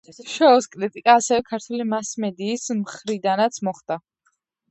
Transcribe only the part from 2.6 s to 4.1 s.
მხრიდანაც მოხდა.